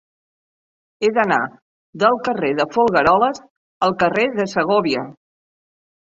He 1.01 1.09
d'anar 1.17 1.37
del 2.03 2.15
carrer 2.27 2.49
de 2.59 2.65
Folgueroles 2.75 3.41
al 3.89 3.93
carrer 4.05 4.25
de 4.39 4.47
Segòvia. 4.55 5.05